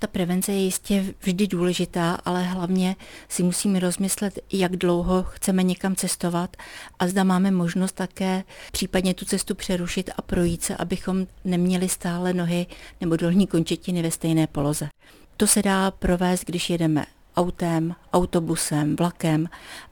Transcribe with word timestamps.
Ta 0.00 0.06
prevence 0.06 0.52
je 0.52 0.58
jistě 0.58 1.14
vždy 1.20 1.46
důležitá, 1.46 2.14
ale 2.24 2.42
hlavně 2.42 2.96
si 3.28 3.42
musíme 3.42 3.80
rozmyslet, 3.80 4.38
jak 4.52 4.76
dlouho 4.76 5.22
chceme 5.22 5.62
někam 5.62 5.96
cestovat 5.96 6.56
a 6.98 7.06
zda 7.08 7.24
máme 7.24 7.50
možnost 7.50 7.92
také 7.92 8.44
případně 8.72 9.14
tu 9.14 9.24
cestu 9.24 9.54
přerušit 9.54 10.10
a 10.16 10.22
projít 10.22 10.62
se, 10.62 10.76
abychom 10.76 11.26
neměli 11.44 11.88
stále 11.88 12.34
nohy 12.34 12.66
nebo 13.00 13.16
dolní 13.16 13.46
končetiny 13.46 14.02
ve 14.02 14.10
stejné 14.10 14.46
poloze. 14.46 14.88
To 15.36 15.46
se 15.46 15.62
dá 15.62 15.90
provést, 15.90 16.44
když 16.44 16.70
jedeme 16.70 17.06
autem, 17.36 17.94
autobusem, 18.12 18.96
vlakem, 18.96 19.48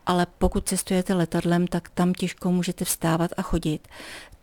ale 0.06 0.26
pokud 0.38 0.68
cestujete 0.68 1.14
letadlem, 1.14 1.66
tak 1.66 1.88
tam 1.88 2.12
těžko 2.12 2.52
můžete 2.52 2.84
vstávat 2.84 3.30
a 3.36 3.42
chodit. 3.42 3.88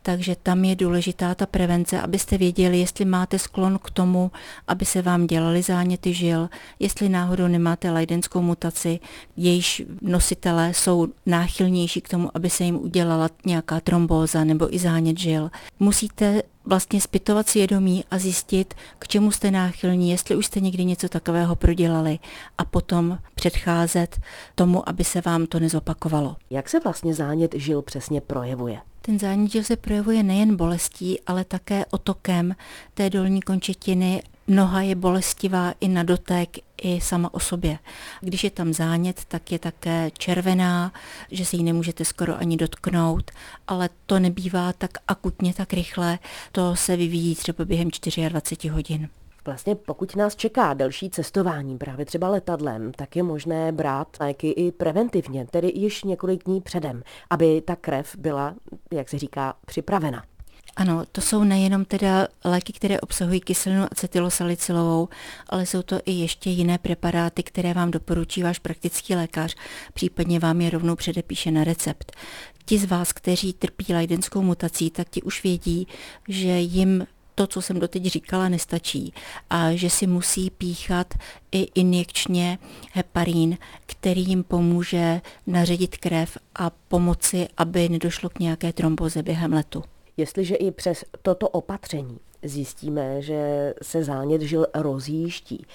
Takže 0.04 0.36
tam 0.44 0.66
je 0.66 0.76
důležitá 0.76 1.36
ta 1.36 1.46
prevence, 1.46 2.02
abyste 2.02 2.38
věděli, 2.38 2.80
jestli 2.80 3.06
máte 3.06 3.40
sklon 3.40 3.80
k 3.84 3.90
tomu, 3.90 4.32
aby 4.68 4.86
se 4.86 5.02
vám 5.02 5.28
dělali 5.28 5.62
záněty 5.62 6.14
žil, 6.14 6.50
jestli 6.80 7.10
náhodou 7.10 7.48
nemáte 7.48 7.92
lajdenskou 7.92 8.42
mutaci, 8.42 9.00
jejíž 9.38 9.84
nositelé 10.02 10.74
jsou 10.74 11.08
náchylnější 11.26 12.02
k 12.02 12.10
tomu, 12.10 12.30
aby 12.34 12.50
se 12.50 12.64
jim 12.64 12.76
udělala 12.76 13.30
nějaká 13.46 13.80
trombóza 13.80 14.44
nebo 14.44 14.76
i 14.76 14.80
zánět 14.80 15.20
žil. 15.20 15.52
Musíte 15.80 16.44
vlastně 16.66 17.02
zpytovat 17.02 17.50
svědomí 17.50 18.04
a 18.12 18.18
zjistit, 18.18 18.74
k 19.00 19.08
čemu 19.08 19.32
jste 19.32 19.52
náchylní, 19.52 20.12
jestli 20.12 20.36
už 20.36 20.46
jste 20.46 20.60
někdy 20.60 20.86
něco 20.86 21.10
takového 21.10 21.56
prodělali 21.56 22.20
a 22.58 22.66
potom 22.66 23.18
předcházet 23.36 24.20
tomu, 24.56 24.90
aby 24.90 25.04
se 25.04 25.22
vám 25.22 25.46
to 25.46 25.60
nezopakovalo. 25.60 26.36
Jak 26.50 26.70
se 26.70 26.80
vlastně 26.80 27.14
zánět 27.14 27.56
žil 27.56 27.82
přesně 27.82 28.22
projevuje? 28.22 28.80
Ten 29.02 29.20
zánět 29.20 29.66
se 29.66 29.76
projevuje 29.76 30.24
nejen 30.24 30.56
bolestí, 30.56 31.20
ale 31.22 31.44
také 31.46 31.86
otokem 31.86 32.56
té 32.94 33.10
dolní 33.10 33.42
končetiny. 33.42 34.24
Noha 34.48 34.82
je 34.82 34.96
bolestivá 34.96 35.74
i 35.80 35.88
na 35.88 36.04
dotek, 36.04 36.50
i 36.82 37.02
sama 37.02 37.34
o 37.34 37.40
sobě. 37.40 37.80
Když 38.22 38.44
je 38.44 38.52
tam 38.52 38.74
zánět, 38.74 39.26
tak 39.26 39.52
je 39.52 39.60
také 39.60 40.12
červená, 40.18 40.94
že 41.32 41.46
se 41.46 41.56
jí 41.56 41.64
nemůžete 41.64 42.06
skoro 42.06 42.38
ani 42.38 42.58
dotknout, 42.58 43.32
ale 43.68 43.90
to 44.06 44.20
nebývá 44.20 44.74
tak 44.74 44.92
akutně, 45.08 45.54
tak 45.54 45.74
rychle. 45.74 46.20
To 46.52 46.76
se 46.76 46.98
vyvíjí 46.98 47.36
třeba 47.36 47.66
během 47.66 47.90
24 48.30 48.68
hodin. 48.68 49.10
Vlastně 49.46 49.76
pokud 49.76 50.16
nás 50.16 50.36
čeká 50.36 50.74
delší 50.74 51.10
cestování, 51.10 51.78
právě 51.78 52.06
třeba 52.06 52.30
letadlem, 52.30 52.92
tak 52.92 53.16
je 53.16 53.24
možné 53.24 53.72
brát 53.72 54.08
léky 54.20 54.50
i 54.50 54.72
preventivně, 54.72 55.48
tedy 55.52 55.72
již 55.76 56.04
několik 56.04 56.44
dní 56.44 56.62
předem, 56.62 57.04
aby 57.30 57.62
ta 57.62 57.76
krev 57.76 58.16
byla, 58.16 58.56
jak 58.92 59.10
se 59.10 59.20
říká, 59.20 59.54
připravena. 59.66 60.24
Ano, 60.76 61.04
to 61.12 61.22
jsou 61.22 61.44
nejenom 61.44 61.86
teda 61.86 62.28
léky, 62.46 62.74
které 62.74 63.00
obsahují 63.00 63.40
kyselinu 63.40 63.88
acetylosalicylovou, 63.92 65.10
ale 65.50 65.66
jsou 65.66 65.82
to 65.82 66.00
i 66.06 66.12
ještě 66.12 66.50
jiné 66.50 66.78
preparáty, 66.78 67.44
které 67.44 67.74
vám 67.74 67.92
doporučí 67.92 68.44
váš 68.44 68.60
praktický 68.60 69.16
lékař, 69.16 69.56
případně 69.94 70.40
vám 70.40 70.62
je 70.62 70.70
rovnou 70.70 70.96
předepíše 70.96 71.52
na 71.52 71.64
recept. 71.64 72.12
Ti 72.66 72.78
z 72.78 72.86
vás, 72.86 73.14
kteří 73.14 73.54
trpí 73.54 73.94
lajdenskou 73.94 74.42
mutací, 74.42 74.90
tak 74.90 75.10
ti 75.10 75.22
už 75.22 75.44
vědí, 75.44 75.88
že 76.28 76.60
jim 76.60 77.08
to, 77.42 77.48
co 77.48 77.62
jsem 77.62 77.80
doteď 77.80 78.06
říkala, 78.06 78.50
nestačí 78.50 79.14
a 79.50 79.72
že 79.72 79.90
si 79.90 80.08
musí 80.08 80.50
píchat 80.50 81.14
i 81.52 81.68
injekčně 81.76 82.58
heparín, 82.92 83.58
který 83.86 84.26
jim 84.26 84.44
pomůže 84.44 85.22
naředit 85.48 85.98
krev 85.98 86.38
a 86.56 86.70
pomoci, 86.88 87.48
aby 87.58 87.90
nedošlo 87.90 88.30
k 88.30 88.40
nějaké 88.40 88.74
tromboze 88.74 89.24
během 89.24 89.54
letu. 89.54 89.84
Jestliže 90.18 90.56
i 90.56 90.72
přes 90.72 91.06
toto 91.22 91.50
opatření 91.50 92.20
zjistíme, 92.44 93.22
že 93.22 93.74
se 93.82 94.04
zánět 94.04 94.42
žil 94.42 94.66
rozjíždí, 94.74 95.66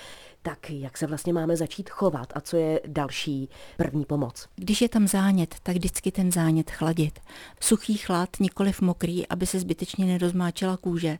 tak 0.46 0.70
jak 0.70 0.98
se 0.98 1.06
vlastně 1.06 1.32
máme 1.32 1.56
začít 1.56 1.90
chovat 1.90 2.32
a 2.34 2.40
co 2.40 2.56
je 2.56 2.80
další 2.86 3.48
první 3.76 4.04
pomoc? 4.04 4.48
Když 4.56 4.80
je 4.80 4.88
tam 4.88 5.08
zánět, 5.08 5.54
tak 5.62 5.76
vždycky 5.76 6.12
ten 6.12 6.32
zánět 6.32 6.70
chladit. 6.70 7.20
Suchý 7.60 7.96
chlad, 7.96 8.28
nikoliv 8.40 8.80
mokrý, 8.80 9.28
aby 9.28 9.46
se 9.46 9.60
zbytečně 9.60 10.04
nerozmáčela 10.04 10.76
kůže. 10.76 11.18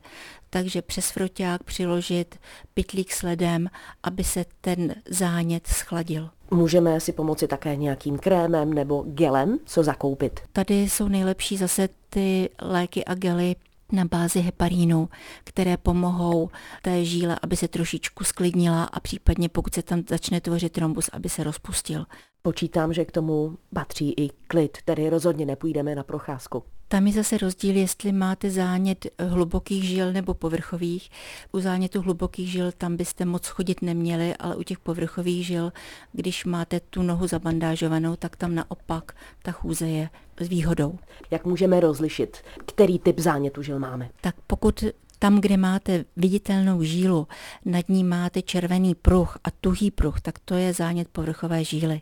Takže 0.49 0.81
přes 0.81 1.11
froťák 1.11 1.63
přiložit 1.63 2.39
pytlík 2.73 3.11
s 3.11 3.23
ledem, 3.23 3.69
aby 4.03 4.23
se 4.23 4.45
ten 4.61 4.95
zánět 5.09 5.67
schladil. 5.67 6.29
Můžeme 6.51 6.99
si 6.99 7.11
pomoci 7.11 7.47
také 7.47 7.75
nějakým 7.75 8.17
krémem 8.17 8.73
nebo 8.73 9.03
gelem, 9.07 9.57
co 9.65 9.83
zakoupit? 9.83 10.39
Tady 10.53 10.81
jsou 10.81 11.07
nejlepší 11.07 11.57
zase 11.57 11.89
ty 12.09 12.49
léky 12.61 13.05
a 13.05 13.15
gely 13.15 13.55
na 13.91 14.05
bázi 14.05 14.39
heparínu, 14.39 15.09
které 15.43 15.77
pomohou 15.77 16.49
té 16.81 17.05
žíle, 17.05 17.39
aby 17.41 17.57
se 17.57 17.67
trošičku 17.67 18.23
sklidnila 18.23 18.83
a 18.83 18.99
případně 18.99 19.49
pokud 19.49 19.73
se 19.73 19.83
tam 19.83 20.03
začne 20.09 20.41
tvořit 20.41 20.73
trombus, 20.73 21.09
aby 21.13 21.29
se 21.29 21.43
rozpustil. 21.43 22.05
Počítám, 22.41 22.93
že 22.93 23.05
k 23.05 23.11
tomu 23.11 23.57
patří 23.73 24.13
i 24.17 24.29
klid, 24.47 24.77
tedy 24.85 25.09
rozhodně 25.09 25.45
nepůjdeme 25.45 25.95
na 25.95 26.03
procházku. 26.03 26.63
Tam 26.89 27.07
je 27.07 27.13
zase 27.13 27.37
rozdíl, 27.37 27.75
jestli 27.75 28.11
máte 28.11 28.49
zánět 28.49 29.05
hlubokých 29.19 29.83
žil 29.83 30.13
nebo 30.13 30.33
povrchových. 30.33 31.09
U 31.51 31.59
zánětu 31.59 32.01
hlubokých 32.01 32.51
žil 32.51 32.71
tam 32.71 32.97
byste 32.97 33.25
moc 33.25 33.47
chodit 33.47 33.81
neměli, 33.81 34.35
ale 34.35 34.55
u 34.55 34.63
těch 34.63 34.79
povrchových 34.79 35.45
žil, 35.45 35.73
když 36.13 36.45
máte 36.45 36.79
tu 36.79 37.01
nohu 37.01 37.27
zabandážovanou, 37.27 38.15
tak 38.15 38.35
tam 38.35 38.55
naopak 38.55 39.11
ta 39.43 39.51
chůze 39.51 39.87
je 39.87 40.09
s 40.39 40.47
výhodou. 40.47 40.99
Jak 41.31 41.45
můžeme 41.45 41.79
rozlišit, 41.79 42.37
který 42.65 42.99
typ 42.99 43.19
zánětu 43.19 43.61
žil 43.61 43.79
máme? 43.79 44.09
Tak 44.21 44.35
pokud 44.47 44.83
tam, 45.19 45.41
kde 45.41 45.57
máte 45.57 46.05
viditelnou 46.15 46.83
žílu, 46.83 47.27
nad 47.65 47.89
ní 47.89 48.03
máte 48.03 48.41
červený 48.41 48.95
pruh 48.95 49.37
a 49.43 49.51
tuhý 49.51 49.91
pruh, 49.91 50.21
tak 50.21 50.39
to 50.39 50.55
je 50.55 50.73
zánět 50.73 51.07
povrchové 51.07 51.63
žíly. 51.63 52.01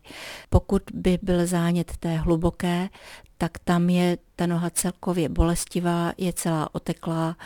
Pokud 0.50 0.84
by 0.94 1.20
byl 1.22 1.48
zánět 1.48 1.98
té 1.98 2.16
hluboké, 2.18 2.90
tak 3.38 3.60
tam 3.60 3.90
je 3.90 4.18
ta 4.36 4.46
noha 4.46 4.70
celkově 4.70 5.30
bolestivá, 5.30 6.14
je 6.18 6.34
celá 6.34 6.76
oteklá 6.76 7.38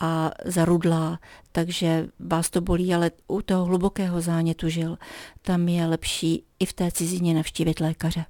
a 0.00 0.30
zarudlá, 0.44 1.18
takže 1.52 2.08
vás 2.18 2.50
to 2.50 2.60
bolí, 2.60 2.94
ale 2.94 3.10
u 3.28 3.42
toho 3.42 3.64
hlubokého 3.64 4.20
zánětu 4.20 4.68
žil, 4.68 4.98
tam 5.42 5.68
je 5.68 5.86
lepší 5.86 6.44
i 6.58 6.66
v 6.66 6.72
té 6.72 6.90
cizině 6.90 7.34
navštívit 7.34 7.80
lékaře. 7.80 8.24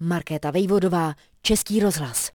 Markéta 0.00 0.50
Vejvodová, 0.50 1.14
Český 1.42 1.80
rozhlas. 1.80 2.26